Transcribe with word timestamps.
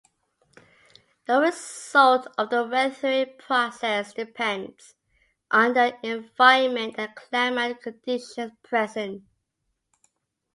The 1.27 1.37
result 1.39 2.25
of 2.35 2.49
the 2.49 2.63
weathering 2.63 3.37
process 3.37 4.13
depends 4.15 4.95
on 5.51 5.73
the 5.75 5.95
environment 6.01 6.95
and 6.97 7.13
climate 7.15 7.83
conditions 7.83 8.53
present. 8.63 9.21